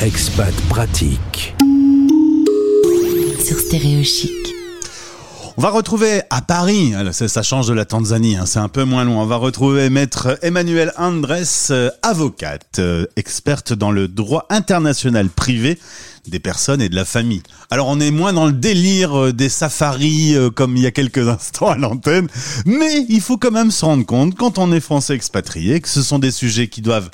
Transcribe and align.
Expat 0.00 0.52
pratique. 0.68 1.54
Sur 3.42 3.58
Stéréo 3.58 4.04
Chic. 4.04 4.30
On 5.56 5.62
va 5.62 5.70
retrouver 5.70 6.20
à 6.28 6.42
Paris, 6.42 6.92
ça 7.12 7.42
change 7.42 7.68
de 7.68 7.72
la 7.72 7.86
Tanzanie, 7.86 8.36
hein, 8.36 8.44
c'est 8.44 8.58
un 8.58 8.68
peu 8.68 8.84
moins 8.84 9.04
loin, 9.04 9.22
on 9.22 9.24
va 9.26 9.36
retrouver 9.36 9.88
maître 9.88 10.38
Emmanuel 10.42 10.92
Andrés, 10.98 11.44
euh, 11.70 11.90
avocate, 12.02 12.78
euh, 12.78 13.06
experte 13.16 13.72
dans 13.72 13.90
le 13.90 14.06
droit 14.06 14.44
international 14.50 15.30
privé 15.30 15.78
des 16.28 16.40
personnes 16.40 16.82
et 16.82 16.90
de 16.90 16.94
la 16.94 17.06
famille. 17.06 17.42
Alors 17.70 17.88
on 17.88 17.98
est 17.98 18.10
moins 18.10 18.34
dans 18.34 18.44
le 18.44 18.52
délire 18.52 19.18
euh, 19.18 19.32
des 19.32 19.48
safaris 19.48 20.36
comme 20.54 20.76
il 20.76 20.82
y 20.82 20.86
a 20.86 20.90
quelques 20.90 21.18
instants 21.28 21.70
à 21.70 21.78
l'antenne, 21.78 22.28
mais 22.66 23.06
il 23.08 23.22
faut 23.22 23.38
quand 23.38 23.50
même 23.50 23.70
se 23.70 23.82
rendre 23.86 24.04
compte 24.04 24.34
quand 24.34 24.58
on 24.58 24.70
est 24.72 24.80
français 24.80 25.14
expatrié 25.14 25.80
que 25.80 25.88
ce 25.88 26.02
sont 26.02 26.18
des 26.18 26.32
sujets 26.32 26.68
qui 26.68 26.82
doivent 26.82 27.08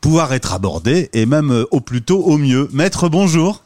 pouvoir 0.00 0.32
être 0.32 0.52
abordés 0.52 1.10
et 1.12 1.26
même 1.26 1.64
au 1.70 1.80
plus 1.80 2.02
tôt 2.02 2.22
au 2.22 2.38
mieux. 2.38 2.68
Maître, 2.72 3.08
bonjour. 3.08 3.62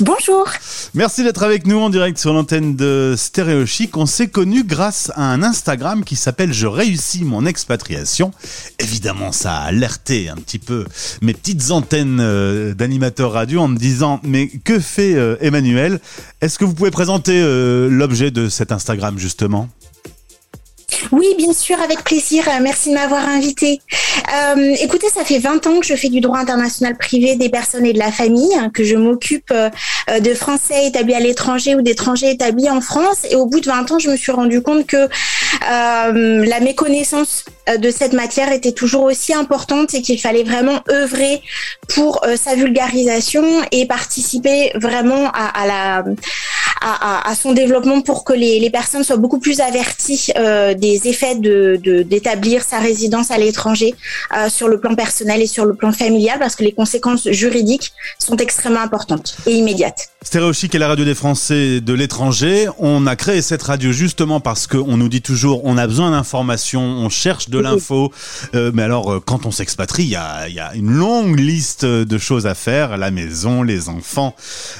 Bonjour. 0.00 0.48
Merci 0.94 1.22
d'être 1.22 1.42
avec 1.42 1.66
nous 1.66 1.78
en 1.78 1.90
direct 1.90 2.16
sur 2.16 2.32
l'antenne 2.32 2.76
de 2.76 3.14
Stéréo 3.16 3.66
Chic. 3.66 3.94
On 3.96 4.06
s'est 4.06 4.28
connu 4.28 4.64
grâce 4.64 5.12
à 5.16 5.30
un 5.30 5.42
Instagram 5.42 6.02
qui 6.02 6.16
s'appelle 6.16 6.52
Je 6.52 6.66
réussis 6.66 7.24
mon 7.24 7.44
expatriation. 7.44 8.32
Évidemment, 8.78 9.32
ça 9.32 9.58
a 9.58 9.66
alerté 9.66 10.30
un 10.30 10.36
petit 10.36 10.58
peu 10.58 10.86
mes 11.20 11.34
petites 11.34 11.70
antennes 11.70 12.20
euh, 12.20 12.74
d'animateurs 12.74 13.32
radio 13.32 13.60
en 13.60 13.68
me 13.68 13.76
disant 13.76 14.18
mais 14.22 14.48
que 14.48 14.80
fait 14.80 15.14
euh, 15.14 15.36
Emmanuel? 15.40 16.00
Est-ce 16.40 16.58
que 16.58 16.64
vous 16.64 16.74
pouvez 16.74 16.90
présenter 16.90 17.40
euh, 17.42 17.88
l'objet 17.90 18.30
de 18.30 18.48
cet 18.48 18.72
Instagram 18.72 19.18
justement? 19.18 19.68
Oui, 21.10 21.34
bien 21.36 21.52
sûr, 21.52 21.80
avec 21.80 22.04
plaisir. 22.04 22.44
Merci 22.60 22.90
de 22.90 22.94
m'avoir 22.94 23.28
invité. 23.28 23.80
Euh, 24.32 24.74
écoutez, 24.80 25.08
ça 25.08 25.24
fait 25.24 25.38
20 25.38 25.66
ans 25.66 25.80
que 25.80 25.86
je 25.86 25.94
fais 25.94 26.08
du 26.08 26.20
droit 26.20 26.38
international 26.38 26.96
privé 26.96 27.36
des 27.36 27.48
personnes 27.48 27.84
et 27.84 27.92
de 27.92 27.98
la 27.98 28.12
famille, 28.12 28.54
hein, 28.54 28.70
que 28.72 28.84
je 28.84 28.96
m'occupe 28.96 29.50
euh, 29.50 29.70
de 30.20 30.34
Français 30.34 30.86
établis 30.86 31.14
à 31.14 31.20
l'étranger 31.20 31.74
ou 31.74 31.82
d'étrangers 31.82 32.30
établis 32.30 32.70
en 32.70 32.80
France. 32.80 33.26
Et 33.30 33.36
au 33.36 33.46
bout 33.46 33.60
de 33.60 33.66
20 33.66 33.92
ans, 33.92 33.98
je 33.98 34.10
me 34.10 34.16
suis 34.16 34.32
rendu 34.32 34.62
compte 34.62 34.86
que 34.86 34.96
euh, 34.96 36.44
la 36.44 36.60
méconnaissance 36.60 37.44
de 37.78 37.90
cette 37.90 38.12
matière 38.12 38.50
était 38.52 38.72
toujours 38.72 39.04
aussi 39.04 39.32
importante 39.32 39.94
et 39.94 40.02
qu'il 40.02 40.20
fallait 40.20 40.42
vraiment 40.42 40.80
œuvrer 40.90 41.40
pour 41.94 42.20
sa 42.36 42.56
vulgarisation 42.56 43.44
et 43.70 43.86
participer 43.86 44.72
vraiment 44.74 45.30
à 45.30 45.66
la 45.66 46.04
à, 46.82 47.34
son 47.34 47.52
développement 47.52 48.00
pour 48.00 48.24
que 48.24 48.32
les, 48.32 48.70
personnes 48.70 49.04
soient 49.04 49.16
beaucoup 49.16 49.38
plus 49.38 49.60
averties 49.60 50.28
euh, 50.36 50.74
des 50.74 51.08
effets 51.08 51.34
de 51.34 51.80
d'établir 52.02 52.62
sa 52.62 52.78
résidence 52.78 53.30
à 53.30 53.38
l'étranger 53.38 53.94
euh, 54.36 54.48
sur 54.48 54.68
le 54.68 54.80
plan 54.80 54.94
personnel 54.94 55.42
et 55.42 55.46
sur 55.46 55.64
le 55.64 55.74
plan 55.74 55.92
familial 55.92 56.38
parce 56.38 56.56
que 56.56 56.64
les 56.64 56.72
conséquences 56.72 57.28
juridiques 57.30 57.92
sont 58.18 58.36
extrêmement 58.36 58.80
importantes 58.80 59.36
et 59.46 59.52
immédiates. 59.52 60.11
Stéréo 60.24 60.52
Chic 60.52 60.74
est 60.74 60.78
la 60.78 60.88
radio 60.88 61.04
des 61.04 61.14
Français 61.14 61.80
de 61.80 61.92
l'étranger. 61.92 62.68
On 62.78 63.06
a 63.06 63.16
créé 63.16 63.42
cette 63.42 63.62
radio 63.62 63.92
justement 63.92 64.40
parce 64.40 64.66
qu'on 64.66 64.96
nous 64.96 65.08
dit 65.08 65.20
toujours 65.20 65.64
on 65.64 65.76
a 65.76 65.86
besoin 65.86 66.12
d'informations, 66.12 66.82
on 66.82 67.08
cherche 67.08 67.48
de 67.48 67.58
l'info. 67.58 68.12
Euh, 68.54 68.70
mais 68.72 68.82
alors 68.82 69.22
quand 69.24 69.46
on 69.46 69.50
s'expatrie, 69.50 70.04
il 70.04 70.10
y 70.10 70.16
a, 70.16 70.48
y 70.48 70.60
a, 70.60 70.74
une 70.74 70.92
longue 70.92 71.38
liste 71.38 71.84
de 71.84 72.18
choses 72.18 72.46
à 72.46 72.54
faire 72.54 72.96
la 72.96 73.10
maison, 73.10 73.62
les 73.62 73.88
enfants, 73.88 74.34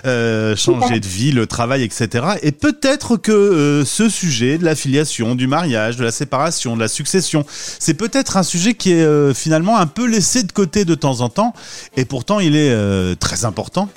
changer 0.05 1.01
de 1.01 1.07
vie, 1.07 1.33
le 1.33 1.47
travail, 1.47 1.83
etc. 1.83 2.27
Et 2.43 2.53
peut-être 2.53 3.17
que 3.17 3.33
euh, 3.33 3.85
ce 3.85 4.09
sujet 4.09 4.59
de 4.59 4.65
la 4.65 4.75
filiation, 4.75 5.35
du 5.35 5.47
mariage, 5.47 5.97
de 5.97 6.05
la 6.05 6.11
séparation, 6.11 6.77
de 6.77 6.81
la 6.81 6.89
succession, 6.89 7.45
c'est 7.79 7.95
peut-être 7.95 8.37
un 8.37 8.43
sujet 8.43 8.75
qui 8.75 8.93
est 8.93 9.05
euh, 9.05 9.35
finalement 9.35 9.77
un 9.79 9.87
peu 9.87 10.07
laissé 10.07 10.43
de 10.43 10.53
côté 10.53 10.85
de 10.85 10.95
temps 10.95 11.21
en 11.21 11.29
temps, 11.29 11.53
et 11.97 12.05
pourtant 12.05 12.41
il 12.41 12.57
est 12.57 12.71
euh, 12.71 13.15
très 13.15 13.45
important. 13.45 13.89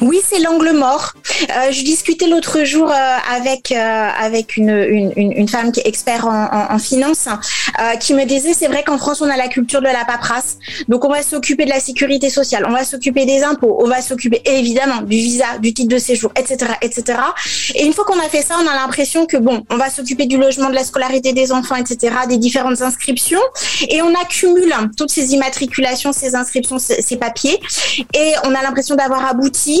Oui, 0.00 0.20
c'est 0.26 0.40
l'angle 0.40 0.72
mort. 0.72 1.14
Euh, 1.42 1.72
je 1.72 1.82
discutais 1.82 2.26
l'autre 2.26 2.64
jour 2.64 2.90
euh, 2.90 3.16
avec 3.36 3.72
euh, 3.72 4.08
avec 4.18 4.56
une, 4.56 5.12
une, 5.16 5.48
femme 5.48 5.72
qui 5.72 5.80
est 5.80 5.86
expert 5.86 6.26
en, 6.26 6.72
en, 6.72 6.78
finance, 6.78 7.28
qui 8.00 8.14
me 8.14 8.24
disait 8.24 8.54
c'est 8.54 8.66
vrai 8.66 8.82
qu'en 8.84 8.98
France 8.98 9.20
on 9.20 9.28
a 9.28 9.36
la 9.36 9.48
culture 9.48 9.80
de 9.80 9.86
la 9.86 10.04
paperasse, 10.04 10.58
donc 10.88 11.04
on 11.04 11.08
va 11.08 11.22
s'occuper 11.22 11.64
de 11.64 11.70
la 11.70 11.80
sécurité 11.80 12.30
sociale, 12.30 12.64
on 12.68 12.72
va 12.72 12.84
s'occuper 12.84 13.26
des 13.26 13.42
impôts, 13.42 13.78
on 13.80 13.88
va 13.88 14.00
s'occuper 14.00 14.42
évidemment 14.44 15.02
du 15.02 15.16
visa, 15.16 15.58
du 15.60 15.74
titre 15.74 15.92
de 15.92 15.98
séjour, 15.98 16.32
etc., 16.36 16.72
etc. 16.82 17.18
Et 17.74 17.84
une 17.84 17.92
fois 17.92 18.04
qu'on 18.04 18.18
a 18.18 18.28
fait 18.28 18.42
ça, 18.42 18.56
on 18.62 18.66
a 18.66 18.74
l'impression 18.74 19.26
que 19.26 19.36
bon, 19.36 19.64
on 19.70 19.76
va 19.76 19.90
s'occuper 19.90 20.26
du 20.26 20.38
logement, 20.38 20.70
de 20.70 20.74
la 20.74 20.84
scolarité 20.84 21.32
des 21.32 21.52
enfants, 21.52 21.76
etc., 21.76 22.14
des 22.28 22.38
différentes 22.38 22.80
inscriptions, 22.80 23.42
et 23.88 24.02
on 24.02 24.14
accumule 24.14 24.74
toutes 24.96 25.10
ces 25.10 25.34
immatriculations, 25.34 26.12
ces 26.12 26.34
inscriptions, 26.34 26.78
ces 26.78 27.16
papiers, 27.16 27.58
et 28.14 28.32
on 28.44 28.54
a 28.54 28.62
l'impression 28.62 28.94
d'avoir 28.94 29.26
abouti 29.26 29.80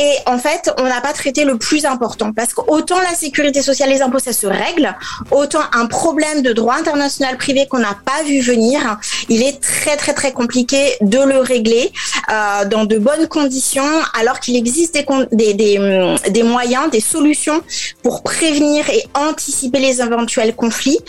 et 0.00 0.14
en 0.24 0.38
fait, 0.38 0.72
on 0.78 0.84
n'a 0.84 1.02
pas 1.02 1.12
traité 1.12 1.44
le 1.44 1.58
plus 1.58 1.84
important 1.84 2.32
parce 2.32 2.54
qu'autant 2.54 2.98
la 3.00 3.14
sécurité 3.14 3.60
sociale, 3.60 3.90
les 3.90 4.00
impôts, 4.00 4.18
ça 4.18 4.32
se 4.32 4.46
règle, 4.46 4.96
autant 5.30 5.60
un 5.74 5.84
problème 5.84 6.40
de 6.40 6.54
droit 6.54 6.76
international 6.76 7.36
privé 7.36 7.66
qu'on 7.68 7.80
n'a 7.80 7.98
pas 8.06 8.22
vu 8.24 8.40
venir, 8.40 8.98
il 9.28 9.42
est 9.42 9.60
très 9.60 9.98
très 9.98 10.14
très 10.14 10.32
compliqué 10.32 10.94
de 11.02 11.18
le 11.18 11.40
régler 11.40 11.92
euh, 12.32 12.64
dans 12.64 12.86
de 12.86 12.96
bonnes 12.96 13.28
conditions, 13.28 13.90
alors 14.18 14.40
qu'il 14.40 14.56
existe 14.56 14.98
des, 15.32 15.52
des, 15.52 15.78
hum, 15.78 16.16
des, 16.30 16.44
moyens, 16.44 16.90
des 16.90 17.00
solutions 17.00 17.60
pour 18.02 18.22
prévenir 18.22 18.88
et 18.88 19.04
anticiper 19.12 19.80
les 19.80 20.00
éventuels 20.00 20.56
conflits, 20.56 21.00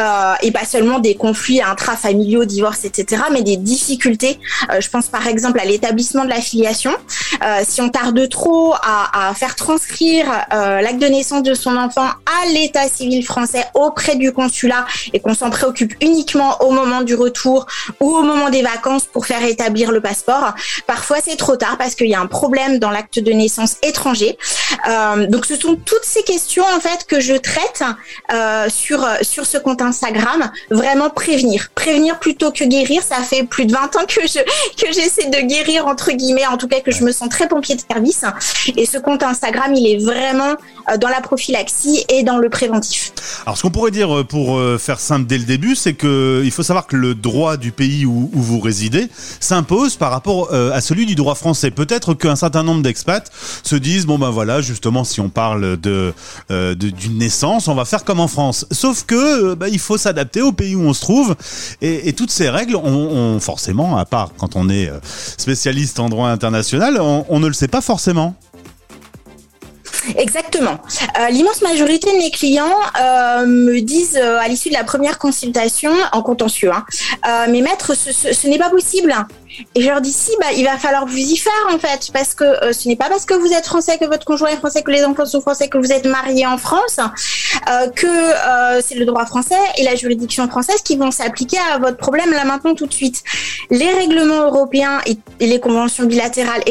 euh, 0.00 0.32
et 0.40 0.52
pas 0.52 0.64
seulement 0.64 1.00
des 1.00 1.16
conflits 1.16 1.60
intrafamiliaux, 1.60 2.46
divorces, 2.46 2.86
etc., 2.86 3.24
mais 3.30 3.42
des 3.42 3.58
difficultés. 3.58 4.40
Euh, 4.70 4.80
je 4.80 4.88
pense 4.88 5.08
par 5.08 5.26
exemple 5.26 5.60
à 5.60 5.66
l'établissement 5.66 6.24
de 6.24 6.30
la 6.30 6.40
filiation. 6.40 6.92
Si 7.62 7.80
on 7.80 7.88
tarde 7.88 8.28
trop 8.28 8.37
à, 8.82 9.32
faire 9.34 9.54
transcrire 9.54 10.26
euh, 10.52 10.80
l'acte 10.80 10.98
de 10.98 11.06
naissance 11.06 11.42
de 11.42 11.54
son 11.54 11.76
enfant 11.76 12.06
à 12.06 12.46
l'état 12.52 12.88
civil 12.88 13.24
français 13.24 13.64
auprès 13.74 14.16
du 14.16 14.32
consulat 14.32 14.86
et 15.12 15.20
qu'on 15.20 15.34
s'en 15.34 15.50
préoccupe 15.50 15.94
uniquement 16.00 16.56
au 16.62 16.70
moment 16.70 17.02
du 17.02 17.14
retour 17.14 17.66
ou 18.00 18.10
au 18.16 18.22
moment 18.22 18.50
des 18.50 18.62
vacances 18.62 19.04
pour 19.04 19.26
faire 19.26 19.42
établir 19.42 19.92
le 19.92 20.00
passeport, 20.00 20.54
parfois 20.86 21.18
c'est 21.24 21.36
trop 21.36 21.56
tard 21.56 21.76
parce 21.78 21.94
qu'il 21.94 22.08
y 22.08 22.14
a 22.14 22.20
un 22.20 22.26
problème 22.26 22.78
dans 22.78 22.90
l'acte 22.90 23.18
de 23.18 23.32
naissance 23.32 23.76
étranger. 23.82 24.38
Euh, 24.88 25.26
donc 25.26 25.46
ce 25.46 25.56
sont 25.56 25.76
toutes 25.76 26.04
ces 26.04 26.22
questions 26.22 26.64
en 26.64 26.80
fait 26.80 27.06
que 27.06 27.20
je 27.20 27.34
traite 27.34 27.82
sur 28.68 29.06
sur 29.22 29.46
ce 29.46 29.58
compte 29.58 29.82
Instagram. 29.82 30.50
Vraiment 30.70 31.10
prévenir, 31.10 31.70
prévenir 31.74 32.18
plutôt 32.18 32.50
que 32.50 32.64
guérir. 32.64 33.02
Ça 33.02 33.16
fait 33.22 33.44
plus 33.44 33.66
de 33.66 33.72
20 33.72 33.96
ans 33.96 34.06
que 34.06 34.26
je 34.26 34.38
que 34.80 34.92
j'essaie 34.92 35.28
de 35.28 35.40
guérir 35.46 35.86
entre 35.86 36.12
guillemets, 36.12 36.46
en 36.46 36.56
tout 36.56 36.68
cas 36.68 36.80
que 36.80 36.90
je 36.90 37.04
me 37.04 37.12
sens 37.12 37.28
très 37.28 37.48
pompier 37.48 37.74
de 37.74 37.82
service. 37.90 38.17
Et 38.76 38.86
ce 38.86 38.98
compte 38.98 39.22
Instagram, 39.22 39.74
il 39.74 39.86
est 39.86 40.04
vraiment 40.04 40.54
euh, 40.90 40.96
dans 40.98 41.08
la 41.08 41.20
prophylaxie 41.20 42.04
et 42.08 42.22
dans 42.22 42.38
le 42.38 42.48
préventif. 42.48 43.12
Alors, 43.46 43.56
ce 43.56 43.62
qu'on 43.62 43.70
pourrait 43.70 43.90
dire 43.90 44.18
euh, 44.18 44.24
pour 44.24 44.56
euh, 44.56 44.78
faire 44.78 45.00
simple 45.00 45.26
dès 45.26 45.38
le 45.38 45.44
début, 45.44 45.74
c'est 45.74 45.94
que 45.94 46.42
il 46.44 46.50
faut 46.50 46.62
savoir 46.62 46.86
que 46.86 46.96
le 46.96 47.14
droit 47.14 47.56
du 47.56 47.72
pays 47.72 48.06
où, 48.06 48.30
vous 48.32 48.60
résidez 48.60 49.08
s'impose 49.40 49.96
par 49.96 50.10
rapport 50.10 50.52
à 50.52 50.80
celui 50.80 51.06
du 51.06 51.14
droit 51.14 51.34
français. 51.34 51.70
Peut-être 51.70 52.14
qu'un 52.14 52.36
certain 52.36 52.62
nombre 52.62 52.82
d'expats 52.82 53.30
se 53.62 53.76
disent 53.76 54.06
bon 54.06 54.18
ben 54.18 54.30
voilà, 54.30 54.60
justement, 54.60 55.04
si 55.04 55.20
on 55.20 55.28
parle 55.28 55.76
de 55.76 56.12
d'une 56.48 57.18
naissance, 57.18 57.68
on 57.68 57.74
va 57.74 57.84
faire 57.84 58.04
comme 58.04 58.20
en 58.20 58.28
France. 58.28 58.66
Sauf 58.70 59.04
que 59.04 59.54
ben, 59.54 59.68
il 59.70 59.78
faut 59.78 59.98
s'adapter 59.98 60.40
au 60.40 60.52
pays 60.52 60.74
où 60.74 60.82
on 60.82 60.92
se 60.92 61.00
trouve 61.00 61.34
et, 61.80 62.12
toutes 62.12 62.30
ces 62.30 62.48
règles, 62.48 62.76
ont 62.76 63.40
forcément, 63.40 63.96
à 63.98 64.04
part 64.04 64.30
quand 64.38 64.56
on 64.56 64.68
est 64.68 64.90
spécialiste 65.36 66.00
en 66.00 66.08
droit 66.08 66.28
international, 66.28 67.00
on, 67.00 67.40
ne 67.40 67.46
le 67.46 67.52
sait 67.52 67.68
pas 67.68 67.80
forcément. 67.80 68.07
Exactement. 70.16 70.78
Euh, 71.18 71.28
l'immense 71.30 71.62
majorité 71.62 72.10
de 72.12 72.18
mes 72.18 72.30
clients 72.30 72.74
euh, 73.00 73.46
me 73.46 73.80
disent 73.80 74.16
euh, 74.16 74.38
à 74.38 74.48
l'issue 74.48 74.68
de 74.68 74.74
la 74.74 74.84
première 74.84 75.18
consultation 75.18 75.92
en 76.12 76.22
contentieux, 76.22 76.70
hein, 76.72 76.84
mais 77.50 77.60
maître, 77.60 77.94
ce 77.94 78.48
n'est 78.48 78.58
pas 78.58 78.70
possible. 78.70 79.14
Et 79.74 79.82
je 79.82 79.88
leur 79.88 80.00
dis 80.00 80.12
si, 80.12 80.30
bah, 80.40 80.48
il 80.56 80.64
va 80.64 80.76
falloir 80.78 81.06
vous 81.06 81.16
y 81.16 81.36
faire 81.36 81.52
en 81.72 81.78
fait, 81.78 82.10
parce 82.12 82.34
que 82.34 82.44
euh, 82.44 82.72
ce 82.72 82.88
n'est 82.88 82.96
pas 82.96 83.08
parce 83.08 83.24
que 83.24 83.34
vous 83.34 83.52
êtes 83.52 83.66
français, 83.66 83.98
que 83.98 84.04
votre 84.04 84.24
conjoint 84.24 84.50
est 84.50 84.56
français, 84.56 84.82
que 84.82 84.90
les 84.90 85.04
enfants 85.04 85.26
sont 85.26 85.40
français, 85.40 85.68
que 85.68 85.78
vous 85.78 85.92
êtes 85.92 86.06
marié 86.06 86.46
en 86.46 86.58
France, 86.58 86.98
euh, 86.98 87.88
que 87.90 88.06
euh, 88.06 88.80
c'est 88.84 88.96
le 88.96 89.04
droit 89.04 89.26
français 89.26 89.56
et 89.76 89.84
la 89.84 89.94
juridiction 89.94 90.48
française 90.48 90.82
qui 90.82 90.96
vont 90.96 91.10
s'appliquer 91.10 91.58
à 91.72 91.78
votre 91.78 91.96
problème 91.96 92.30
là 92.32 92.44
maintenant 92.44 92.74
tout 92.74 92.86
de 92.86 92.92
suite. 92.92 93.22
Les 93.70 93.90
règlements 93.90 94.44
européens 94.44 95.00
et, 95.06 95.18
les 95.40 95.60
conventions 95.60 96.04
bilatérales, 96.04 96.62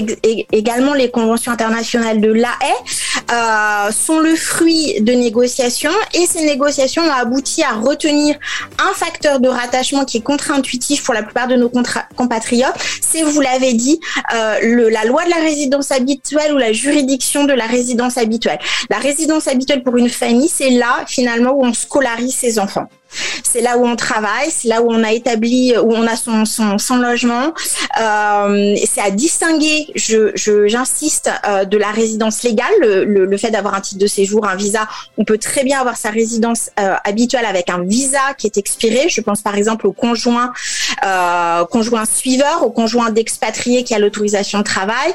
également 0.51 0.93
les 0.93 1.09
conventions 1.09 1.51
internationales 1.51 2.19
de 2.21 2.31
l'AE, 2.31 3.91
sont 3.91 4.19
le 4.19 4.35
fruit 4.35 5.01
de 5.01 5.13
négociations 5.13 5.91
et 6.13 6.25
ces 6.25 6.45
négociations 6.45 7.03
ont 7.03 7.11
abouti 7.11 7.63
à 7.63 7.73
retenir 7.73 8.35
un 8.79 8.93
facteur 8.93 9.39
de 9.39 9.47
rattachement 9.47 10.05
qui 10.05 10.17
est 10.17 10.21
contre-intuitif 10.21 11.03
pour 11.03 11.13
la 11.13 11.23
plupart 11.23 11.47
de 11.47 11.55
nos 11.55 11.69
compatriotes 11.69 12.66
c'est, 13.01 13.23
vous 13.23 13.41
l'avez 13.41 13.73
dit, 13.73 13.99
euh, 14.33 14.89
la 14.89 15.05
loi 15.05 15.25
de 15.25 15.29
la 15.29 15.37
résidence 15.37 15.91
habituelle 15.91 16.53
ou 16.53 16.57
la 16.57 16.73
juridiction 16.73 17.45
de 17.45 17.53
la 17.53 17.65
résidence 17.65 18.17
habituelle. 18.17 18.59
La 18.89 18.97
résidence 18.97 19.47
habituelle 19.47 19.83
pour 19.83 19.97
une 19.97 20.09
famille, 20.09 20.49
c'est 20.49 20.71
là 20.71 21.03
finalement 21.07 21.51
où 21.51 21.65
on 21.65 21.73
scolarise 21.73 22.35
ses 22.35 22.59
enfants. 22.59 22.87
C'est 23.43 23.61
là 23.61 23.77
où 23.77 23.85
on 23.85 23.95
travaille, 23.95 24.51
c'est 24.51 24.67
là 24.67 24.81
où 24.81 24.91
on 24.91 25.03
a 25.03 25.11
établi, 25.11 25.73
où 25.77 25.93
on 25.93 26.05
a 26.07 26.15
son, 26.15 26.97
logement. 26.97 27.53
Euh, 27.99 28.75
c'est 28.85 29.01
à 29.01 29.11
distinguer, 29.11 29.87
je, 29.95 30.67
j'insiste, 30.67 31.29
euh, 31.47 31.65
de 31.65 31.77
la 31.77 31.91
résidence 31.91 32.43
légale, 32.43 32.67
le, 32.79 33.37
fait 33.37 33.51
d'avoir 33.51 33.75
un 33.75 33.81
titre 33.81 34.01
de 34.01 34.07
séjour, 34.07 34.47
un 34.47 34.55
visa. 34.55 34.87
On 35.17 35.23
peut 35.23 35.37
très 35.37 35.63
bien 35.63 35.79
avoir 35.79 35.95
sa 35.95 36.09
résidence 36.09 36.71
euh, 36.79 36.95
habituelle 37.03 37.45
avec 37.45 37.69
un 37.69 37.83
visa 37.83 38.33
qui 38.37 38.47
est 38.47 38.57
expiré. 38.57 39.09
Je 39.09 39.21
pense 39.21 39.41
par 39.41 39.55
exemple 39.55 39.85
au 39.87 39.91
conjoint, 39.91 40.51
conjoint 41.69 42.05
suiveur, 42.05 42.63
au 42.63 42.71
conjoint 42.71 43.11
d'expatrié 43.11 43.83
qui 43.83 43.93
a 43.93 43.99
l'autorisation 43.99 44.59
de 44.59 44.63
travail. 44.63 45.13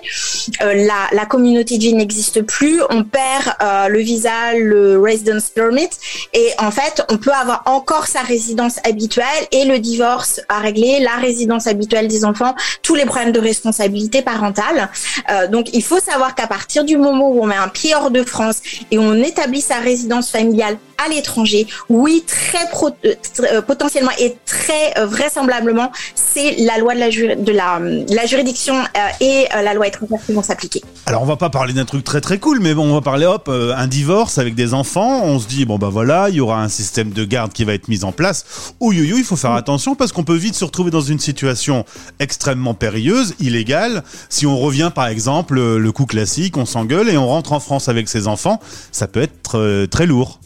la, 0.60 1.08
la 1.12 1.26
communauté 1.26 1.78
de 1.78 1.82
vie 1.82 1.94
n'existe 1.94 2.42
plus. 2.42 2.80
On 2.90 3.04
perd 3.04 3.54
le 3.88 3.98
visa, 3.98 4.54
le 4.54 5.00
residence 5.00 5.50
permit, 5.50 5.90
et 6.32 6.50
en 6.58 6.70
fait, 6.70 7.04
on 7.10 7.18
peut 7.18 7.32
avoir 7.32 7.62
encore 7.66 7.81
sa 8.06 8.20
résidence 8.20 8.78
habituelle 8.84 9.26
et 9.50 9.64
le 9.64 9.78
divorce 9.78 10.40
à 10.48 10.58
régler, 10.58 11.00
la 11.00 11.16
résidence 11.16 11.66
habituelle 11.66 12.08
des 12.08 12.24
enfants, 12.24 12.54
tous 12.82 12.94
les 12.94 13.04
problèmes 13.04 13.32
de 13.32 13.40
responsabilité 13.40 14.22
parentale. 14.22 14.88
Euh, 15.30 15.46
donc 15.48 15.68
il 15.72 15.82
faut 15.82 16.00
savoir 16.00 16.34
qu'à 16.34 16.46
partir 16.46 16.84
du 16.84 16.96
moment 16.96 17.28
où 17.28 17.42
on 17.42 17.46
met 17.46 17.56
un 17.56 17.68
pied 17.68 17.94
hors 17.94 18.10
de 18.10 18.22
France 18.22 18.60
et 18.90 18.98
on 18.98 19.14
établit 19.14 19.60
sa 19.60 19.76
résidence 19.76 20.30
familiale 20.30 20.78
à 21.04 21.08
l'étranger, 21.08 21.66
oui, 21.88 22.24
très 22.26 22.64
euh, 23.04 23.14
euh, 23.40 23.62
potentiellement 23.62 24.12
et 24.18 24.36
très 24.46 24.94
vraisemblablement, 25.04 25.90
c'est 26.32 26.56
la 26.58 26.78
loi 26.78 26.94
de 26.94 27.52
la, 27.52 28.26
juridiction 28.26 28.74
et 29.20 29.46
la 29.52 29.74
loi 29.74 29.88
étrangère 29.88 30.18
qui 30.24 30.32
vont 30.32 30.42
s'appliquer. 30.42 30.82
Alors 31.06 31.22
on 31.22 31.26
va 31.26 31.36
pas 31.36 31.50
parler 31.50 31.72
d'un 31.72 31.84
truc 31.84 32.04
très 32.04 32.20
très 32.20 32.38
cool, 32.38 32.60
mais 32.60 32.74
bon, 32.74 32.90
on 32.90 32.94
va 32.94 33.00
parler 33.00 33.26
hop, 33.26 33.48
un 33.48 33.86
divorce 33.86 34.38
avec 34.38 34.54
des 34.54 34.74
enfants. 34.74 35.22
On 35.24 35.38
se 35.38 35.46
dit 35.46 35.64
bon 35.64 35.78
bah 35.78 35.90
voilà, 35.90 36.28
il 36.28 36.36
y 36.36 36.40
aura 36.40 36.62
un 36.62 36.68
système 36.68 37.10
de 37.10 37.24
garde 37.24 37.52
qui 37.52 37.64
va 37.64 37.74
être 37.74 37.88
mis 37.88 38.04
en 38.04 38.12
place. 38.12 38.72
Ouh, 38.80 38.92
il 38.92 39.24
faut 39.24 39.36
faire 39.36 39.52
attention 39.52 39.94
parce 39.94 40.12
qu'on 40.12 40.24
peut 40.24 40.36
vite 40.36 40.54
se 40.54 40.64
retrouver 40.64 40.90
dans 40.90 41.00
une 41.00 41.18
situation 41.18 41.84
extrêmement 42.18 42.74
périlleuse, 42.74 43.34
illégale. 43.40 44.02
Si 44.28 44.46
on 44.46 44.58
revient 44.58 44.90
par 44.94 45.06
exemple 45.06 45.60
le 45.60 45.92
coup 45.92 46.06
classique, 46.06 46.56
on 46.56 46.66
s'engueule 46.66 47.08
et 47.08 47.16
on 47.16 47.26
rentre 47.26 47.52
en 47.52 47.60
France 47.60 47.88
avec 47.88 48.08
ses 48.08 48.26
enfants, 48.26 48.60
ça 48.90 49.06
peut 49.06 49.22
être 49.22 49.58
euh, 49.58 49.86
très 49.86 50.06
lourd. 50.06 50.40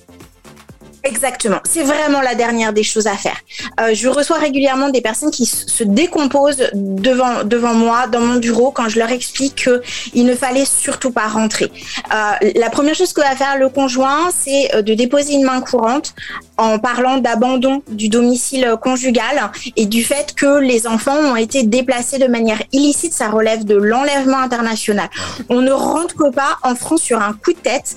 Exactement. 1.06 1.60
C'est 1.64 1.84
vraiment 1.84 2.20
la 2.20 2.34
dernière 2.34 2.72
des 2.72 2.82
choses 2.82 3.06
à 3.06 3.16
faire. 3.16 3.36
Euh, 3.80 3.94
je 3.94 4.08
reçois 4.08 4.38
régulièrement 4.38 4.88
des 4.88 5.00
personnes 5.00 5.30
qui 5.30 5.46
se 5.46 5.84
décomposent 5.84 6.68
devant, 6.74 7.44
devant 7.44 7.74
moi, 7.74 8.08
dans 8.08 8.20
mon 8.20 8.36
bureau, 8.36 8.72
quand 8.72 8.88
je 8.88 8.98
leur 8.98 9.10
explique 9.10 9.54
qu'il 9.54 10.26
ne 10.26 10.34
fallait 10.34 10.64
surtout 10.64 11.12
pas 11.12 11.28
rentrer. 11.28 11.70
Euh, 12.12 12.50
la 12.56 12.70
première 12.70 12.96
chose 12.96 13.12
que 13.12 13.20
va 13.20 13.36
faire 13.36 13.56
le 13.56 13.68
conjoint, 13.68 14.30
c'est 14.36 14.74
euh, 14.74 14.82
de 14.82 14.94
déposer 14.94 15.34
une 15.34 15.44
main 15.44 15.60
courante 15.60 16.12
en 16.56 16.80
parlant 16.80 17.18
d'abandon 17.18 17.82
du 17.88 18.08
domicile 18.08 18.74
conjugal 18.82 19.50
et 19.76 19.86
du 19.86 20.02
fait 20.02 20.34
que 20.34 20.58
les 20.58 20.88
enfants 20.88 21.16
ont 21.16 21.36
été 21.36 21.62
déplacés 21.62 22.18
de 22.18 22.26
manière 22.26 22.60
illicite. 22.72 23.12
Ça 23.12 23.28
relève 23.28 23.64
de 23.64 23.76
l'enlèvement 23.76 24.38
international. 24.38 25.08
On 25.50 25.60
ne 25.60 25.70
rentre 25.70 26.30
pas 26.30 26.58
en 26.62 26.74
France 26.74 27.02
sur 27.02 27.20
un 27.20 27.34
coup 27.34 27.52
de 27.52 27.58
tête. 27.58 27.96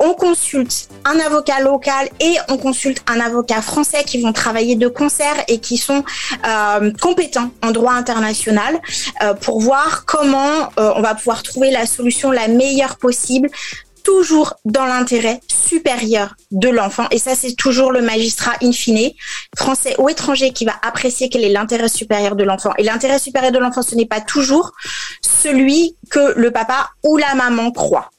On 0.00 0.14
consulte 0.14 0.88
un 1.04 1.18
avocat 1.18 1.60
local 1.60 2.08
et 2.20 2.37
on 2.48 2.56
consulte 2.56 3.02
un 3.06 3.20
avocat 3.20 3.62
français 3.62 4.04
qui 4.04 4.20
vont 4.20 4.32
travailler 4.32 4.76
de 4.76 4.88
concert 4.88 5.36
et 5.48 5.58
qui 5.58 5.76
sont 5.76 6.04
euh, 6.46 6.92
compétents 7.00 7.50
en 7.62 7.70
droit 7.70 7.92
international 7.92 8.78
euh, 9.22 9.34
pour 9.34 9.60
voir 9.60 10.04
comment 10.04 10.70
euh, 10.78 10.92
on 10.96 11.02
va 11.02 11.14
pouvoir 11.14 11.42
trouver 11.42 11.70
la 11.70 11.86
solution 11.86 12.30
la 12.30 12.48
meilleure 12.48 12.96
possible 12.96 13.48
toujours 14.04 14.54
dans 14.64 14.86
l'intérêt 14.86 15.40
supérieur 15.48 16.34
de 16.50 16.70
l'enfant. 16.70 17.06
Et 17.10 17.18
ça, 17.18 17.34
c'est 17.34 17.54
toujours 17.54 17.92
le 17.92 18.00
magistrat 18.00 18.54
in 18.62 18.72
fine, 18.72 19.10
français 19.54 19.94
ou 19.98 20.08
étranger, 20.08 20.50
qui 20.52 20.64
va 20.64 20.72
apprécier 20.80 21.28
quel 21.28 21.44
est 21.44 21.50
l'intérêt 21.50 21.88
supérieur 21.88 22.34
de 22.34 22.42
l'enfant. 22.42 22.70
Et 22.78 22.84
l'intérêt 22.84 23.18
supérieur 23.18 23.52
de 23.52 23.58
l'enfant, 23.58 23.82
ce 23.82 23.94
n'est 23.94 24.06
pas 24.06 24.22
toujours 24.22 24.72
celui 25.20 25.94
que 26.10 26.32
le 26.38 26.50
papa 26.50 26.88
ou 27.04 27.18
la 27.18 27.34
maman 27.34 27.70
croit. 27.70 28.10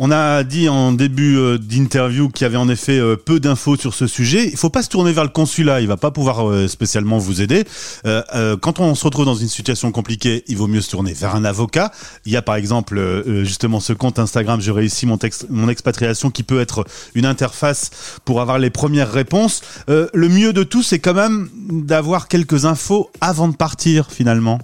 On 0.00 0.12
a 0.12 0.44
dit 0.44 0.68
en 0.68 0.92
début 0.92 1.36
euh, 1.36 1.58
d'interview 1.58 2.28
qu'il 2.28 2.44
y 2.44 2.46
avait 2.46 2.56
en 2.56 2.68
effet 2.68 2.98
euh, 2.98 3.16
peu 3.16 3.40
d'infos 3.40 3.76
sur 3.76 3.94
ce 3.94 4.06
sujet. 4.06 4.48
Il 4.48 4.56
faut 4.56 4.70
pas 4.70 4.82
se 4.82 4.88
tourner 4.88 5.12
vers 5.12 5.24
le 5.24 5.30
consulat, 5.30 5.80
il 5.80 5.88
va 5.88 5.96
pas 5.96 6.12
pouvoir 6.12 6.48
euh, 6.48 6.68
spécialement 6.68 7.18
vous 7.18 7.42
aider. 7.42 7.64
quand 8.04 8.80
on 8.80 8.94
se 8.94 9.04
retrouve 9.04 9.24
dans 9.24 9.34
une 9.34 9.48
situation 9.48 9.90
compliquée, 9.90 10.44
il 10.46 10.56
vaut 10.56 10.68
mieux 10.68 10.80
se 10.80 10.90
tourner 10.90 11.12
vers 11.12 11.34
un 11.34 11.44
avocat. 11.44 11.90
Il 12.26 12.32
y 12.32 12.36
a 12.36 12.42
par 12.42 12.54
exemple 12.54 13.24
justement 13.44 13.80
ce 13.80 13.92
compte 13.92 14.18
Instagram, 14.18 14.60
j'ai 14.60 14.70
réussi 14.70 15.06
mon, 15.06 15.18
mon 15.50 15.68
expatriation, 15.68 16.30
qui 16.30 16.42
peut 16.42 16.60
être 16.60 16.84
une 17.14 17.26
interface 17.26 17.90
pour 18.24 18.40
avoir 18.40 18.58
les 18.58 18.70
premières 18.70 19.10
réponses. 19.10 19.62
le 19.88 20.28
mieux 20.28 20.52
de 20.52 20.62
tout, 20.62 20.82
c'est 20.82 20.98
quand 20.98 21.14
même 21.14 21.48
d'avoir 21.70 22.28
quelques 22.28 22.64
infos 22.64 23.10
avant 23.20 23.48
de 23.48 23.56
partir 23.56 24.10
finalement. 24.10 24.60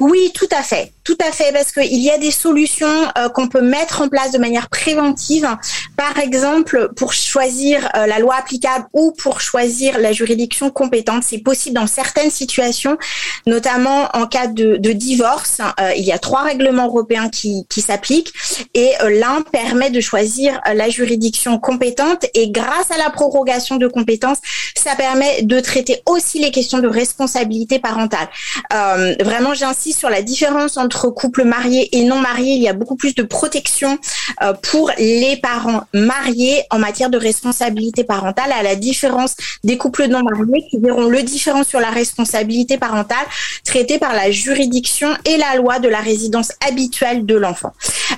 Oui, 0.00 0.30
tout 0.34 0.48
à 0.56 0.62
fait. 0.62 0.92
Tout 1.10 1.26
à 1.26 1.32
fait, 1.32 1.52
parce 1.52 1.72
qu'il 1.72 2.00
y 2.00 2.08
a 2.08 2.18
des 2.18 2.30
solutions 2.30 2.86
euh, 3.18 3.28
qu'on 3.30 3.48
peut 3.48 3.62
mettre 3.62 4.00
en 4.00 4.08
place 4.08 4.30
de 4.30 4.38
manière 4.38 4.68
préventive. 4.68 5.48
Par 5.96 6.20
exemple, 6.20 6.90
pour 6.94 7.12
choisir 7.12 7.90
euh, 7.96 8.06
la 8.06 8.20
loi 8.20 8.36
applicable 8.36 8.86
ou 8.92 9.10
pour 9.10 9.40
choisir 9.40 9.98
la 9.98 10.12
juridiction 10.12 10.70
compétente, 10.70 11.24
c'est 11.26 11.38
possible 11.38 11.74
dans 11.74 11.88
certaines 11.88 12.30
situations, 12.30 12.96
notamment 13.44 14.08
en 14.14 14.28
cas 14.28 14.46
de, 14.46 14.76
divorce. 14.76 15.58
Euh, 15.80 15.90
il 15.96 16.04
y 16.04 16.12
a 16.12 16.18
trois 16.20 16.42
règlements 16.42 16.86
européens 16.86 17.28
qui, 17.28 17.66
qui 17.68 17.80
s'appliquent 17.80 18.32
et 18.74 18.92
l'un 19.08 19.42
permet 19.42 19.90
de 19.90 20.00
choisir 20.00 20.60
la 20.72 20.90
juridiction 20.90 21.58
compétente 21.58 22.26
et 22.34 22.50
grâce 22.50 22.92
à 22.92 22.98
la 22.98 23.10
prorogation 23.10 23.78
de 23.78 23.88
compétences, 23.88 24.38
ça 24.76 24.94
permet 24.94 25.42
de 25.42 25.58
traiter 25.58 26.02
aussi 26.06 26.38
les 26.38 26.52
questions 26.52 26.78
de 26.78 26.88
responsabilité 26.88 27.80
parentale. 27.80 28.28
vraiment, 28.70 29.54
j'insiste 29.54 29.98
sur 29.98 30.10
la 30.10 30.22
différence 30.22 30.76
entre 30.76 30.99
entre 31.00 31.14
couples 31.14 31.44
mariés 31.44 31.88
et 31.96 32.04
non 32.04 32.18
mariés, 32.18 32.54
il 32.54 32.62
y 32.62 32.68
a 32.68 32.72
beaucoup 32.72 32.96
plus 32.96 33.14
de 33.14 33.22
protection 33.22 33.98
euh, 34.42 34.52
pour 34.52 34.90
les 34.98 35.38
parents 35.42 35.82
mariés 35.94 36.64
en 36.70 36.78
matière 36.78 37.08
de 37.08 37.16
responsabilité 37.16 38.04
parentale, 38.04 38.52
à 38.52 38.62
la 38.62 38.76
différence 38.76 39.34
des 39.64 39.78
couples 39.78 40.06
non 40.08 40.22
mariés 40.22 40.66
qui 40.68 40.78
verront 40.78 41.08
le 41.08 41.22
différent 41.22 41.64
sur 41.64 41.80
la 41.80 41.90
responsabilité 41.90 42.76
parentale 42.76 43.26
traité 43.64 43.98
par 43.98 44.12
la 44.12 44.30
juridiction 44.30 45.08
et 45.24 45.36
la 45.36 45.56
loi 45.56 45.78
de 45.78 45.88
la 45.88 46.00
résidence 46.00 46.52
habituelle 46.68 47.24
de 47.24 47.34
l'enfant. 47.34 47.72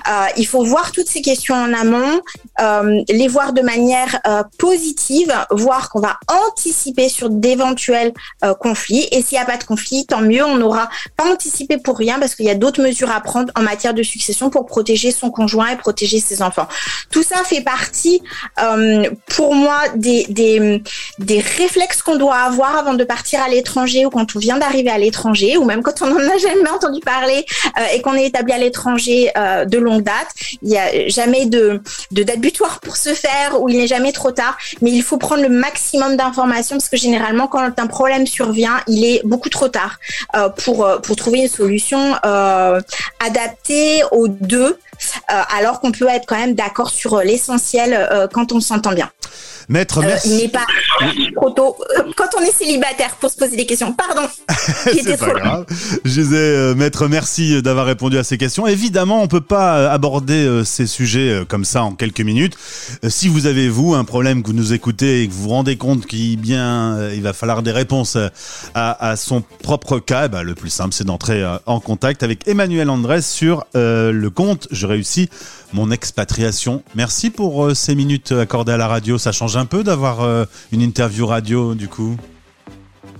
Euh, 0.09 0.25
il 0.37 0.45
faut 0.45 0.63
voir 0.63 0.91
toutes 0.91 1.07
ces 1.07 1.21
questions 1.21 1.55
en 1.55 1.73
amont, 1.73 2.21
euh, 2.59 3.01
les 3.07 3.27
voir 3.27 3.53
de 3.53 3.61
manière 3.61 4.19
positive, 4.57 5.33
voir 5.51 5.89
qu'on 5.89 5.99
va 5.99 6.17
anticiper 6.47 7.07
sur 7.09 7.29
d'éventuels 7.29 8.13
conflits. 8.59 9.07
Et 9.11 9.21
s'il 9.21 9.37
n'y 9.37 9.43
a 9.43 9.45
pas 9.45 9.57
de 9.57 9.63
conflit, 9.63 10.05
tant 10.05 10.21
mieux, 10.21 10.43
on 10.43 10.57
n'aura 10.57 10.89
pas 11.15 11.31
anticipé 11.31 11.77
pour 11.77 11.97
rien 11.97 12.19
parce 12.19 12.35
qu'il 12.35 12.45
y 12.45 12.49
a 12.49 12.55
d'autres 12.63 12.81
mesures 12.81 13.11
à 13.11 13.19
prendre 13.19 13.51
en 13.57 13.61
matière 13.61 13.93
de 13.93 14.03
succession 14.03 14.49
pour 14.49 14.65
protéger 14.65 15.11
son 15.11 15.29
conjoint 15.31 15.67
et 15.67 15.75
protéger 15.75 16.19
ses 16.21 16.41
enfants. 16.41 16.67
Tout 17.11 17.21
ça 17.21 17.43
fait 17.43 17.59
partie, 17.61 18.21
euh, 18.63 19.09
pour 19.35 19.53
moi, 19.53 19.79
des, 19.95 20.25
des, 20.29 21.39
réflexes 21.57 22.01
qu'on 22.01 22.15
doit 22.15 22.37
avoir 22.37 22.77
avant 22.77 22.93
de 22.93 23.03
partir 23.03 23.41
à 23.41 23.49
l'étranger 23.49 24.05
ou 24.05 24.09
quand 24.09 24.33
on 24.37 24.39
vient 24.39 24.57
d'arriver 24.57 24.89
à 24.89 24.97
l'étranger 24.97 25.57
ou 25.57 25.65
même 25.65 25.83
quand 25.83 26.01
on 26.03 26.07
n'en 26.07 26.25
a 26.35 26.37
jamais 26.37 26.69
entendu 26.69 27.01
parler 27.01 27.45
euh, 27.77 27.93
et 27.93 28.01
qu'on 28.01 28.13
est 28.13 28.27
établi 28.27 28.53
à 28.53 28.57
l'étranger 28.57 29.31
euh, 29.37 29.65
de 29.65 29.77
longue 29.77 30.03
date. 30.03 30.29
Il 30.61 30.69
n'y 30.69 30.77
a 30.77 31.09
jamais 31.09 31.45
de, 31.45 31.81
de 32.11 32.23
date 32.23 32.39
butoir 32.39 32.79
pour 32.79 32.95
se 32.95 33.13
faire 33.13 33.61
ou 33.61 33.67
il 33.67 33.77
n'est 33.77 33.87
jamais 33.87 34.13
trop 34.13 34.31
tard, 34.31 34.57
mais 34.81 34.91
il 34.91 35.03
faut 35.03 35.17
prendre 35.17 35.43
le 35.43 35.49
maximum 35.49 36.15
d'informations 36.15 36.77
parce 36.77 36.87
que 36.87 36.97
généralement, 36.97 37.47
quand 37.47 37.77
un 37.77 37.87
problème 37.87 38.25
survient, 38.25 38.77
il 38.87 39.03
est 39.03 39.21
beaucoup 39.25 39.49
trop 39.49 39.67
tard 39.67 39.99
pour, 40.63 40.87
pour 41.03 41.15
trouver 41.17 41.39
une 41.39 41.49
solution. 41.49 42.15
Adapté 43.19 44.03
aux 44.11 44.27
deux, 44.27 44.77
euh, 45.31 45.41
alors 45.55 45.79
qu'on 45.79 45.91
peut 45.91 46.07
être 46.09 46.25
quand 46.27 46.37
même 46.37 46.55
d'accord 46.55 46.89
sur 46.89 47.19
l'essentiel 47.19 47.93
euh, 47.93 48.27
quand 48.31 48.51
on 48.51 48.59
s'entend 48.59 48.93
bien. 48.93 49.09
Maître, 49.69 50.01
merci. 50.01 50.29
il 50.29 50.37
n'est 50.37 50.47
pas 50.49 50.65
trop 51.35 51.49
tôt 51.51 51.75
quand 52.15 52.29
on 52.37 52.41
est 52.41 52.51
célibataire 52.51 53.15
pour 53.19 53.29
se 53.29 53.37
poser 53.37 53.55
des 53.55 53.65
questions. 53.65 53.93
Pardon. 53.93 54.27
C'est 54.85 55.17
pas 55.17 55.33
grave. 55.33 55.65
Je 56.03 56.21
disais, 56.21 56.75
Maître, 56.75 57.07
merci 57.07 57.61
d'avoir 57.61 57.85
répondu 57.85 58.17
à 58.17 58.23
ces 58.23 58.37
questions. 58.37 58.67
Évidemment, 58.67 59.21
on 59.21 59.27
peut 59.27 59.41
pas 59.41 59.91
aborder 59.91 60.61
ces 60.65 60.87
sujets 60.87 61.43
comme 61.47 61.65
ça 61.65 61.83
en 61.83 61.93
quelques 61.93 62.21
minutes. 62.21 62.57
Si 63.07 63.27
vous 63.27 63.47
avez, 63.47 63.69
vous, 63.69 63.93
un 63.95 64.03
problème 64.03 64.41
que 64.41 64.47
vous 64.47 64.53
nous 64.53 64.73
écoutez 64.73 65.23
et 65.23 65.27
que 65.27 65.33
vous 65.33 65.43
vous 65.43 65.49
rendez 65.49 65.77
compte 65.77 66.05
qu'il 66.05 66.39
bien, 66.39 67.09
il 67.11 67.21
va 67.21 67.33
falloir 67.33 67.63
des 67.63 67.71
réponses 67.71 68.17
à, 68.75 69.15
son 69.15 69.41
propre 69.61 69.99
cas, 69.99 70.27
bah, 70.27 70.43
le 70.43 70.55
plus 70.55 70.69
simple, 70.69 70.93
c'est 70.93 71.05
d'entrer 71.05 71.43
en 71.65 71.79
contact 71.79 72.23
avec 72.23 72.47
Emmanuel 72.47 72.89
Andrés 72.89 73.21
sur 73.21 73.65
le 73.73 74.27
compte 74.29 74.67
Je 74.71 74.87
réussis 74.87 75.29
mon 75.73 75.91
expatriation. 75.91 76.83
Merci 76.95 77.29
pour 77.29 77.65
euh, 77.65 77.73
ces 77.73 77.95
minutes 77.95 78.31
accordées 78.31 78.71
à 78.71 78.77
la 78.77 78.87
radio. 78.87 79.17
Ça 79.17 79.31
change 79.31 79.57
un 79.57 79.65
peu 79.65 79.83
d'avoir 79.83 80.21
euh, 80.21 80.45
une 80.71 80.81
interview 80.83 81.25
radio, 81.25 81.73
du 81.73 81.87
coup. 81.87 82.15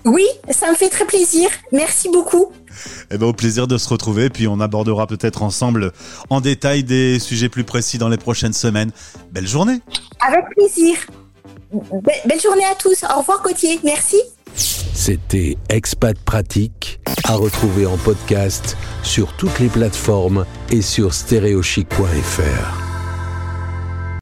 Oui, 0.05 0.25
ça 0.49 0.69
me 0.69 0.75
fait 0.75 0.89
très 0.89 1.05
plaisir. 1.05 1.49
Merci 1.71 2.09
beaucoup. 2.09 2.51
Eh 3.09 3.17
ben, 3.17 3.27
au 3.27 3.33
plaisir 3.33 3.67
de 3.67 3.77
se 3.77 3.87
retrouver. 3.87 4.29
Puis 4.29 4.47
on 4.47 4.59
abordera 4.59 5.07
peut-être 5.07 5.43
ensemble 5.43 5.91
en 6.29 6.41
détail 6.41 6.83
des 6.83 7.19
sujets 7.19 7.49
plus 7.49 7.63
précis 7.63 7.97
dans 7.97 8.09
les 8.09 8.17
prochaines 8.17 8.53
semaines. 8.53 8.91
Belle 9.31 9.47
journée. 9.47 9.79
Avec 10.25 10.45
plaisir. 10.55 10.95
belle 11.71 12.41
journée 12.41 12.65
à 12.65 12.75
tous. 12.75 13.03
Au 13.03 13.19
revoir 13.19 13.41
Gauthier. 13.43 13.79
Merci. 13.83 14.17
C'était 14.55 15.57
Expat 15.69 16.17
Pratique, 16.19 16.99
à 17.23 17.35
retrouver 17.35 17.85
en 17.85 17.97
podcast 17.97 18.77
sur 19.01 19.33
toutes 19.33 19.59
les 19.59 19.69
plateformes 19.69 20.45
et 20.69 20.81
sur 20.81 21.13
stéréochic.fr. 21.13 22.82